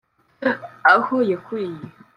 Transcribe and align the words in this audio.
aho 0.93 1.15
yakuriye 1.31 1.83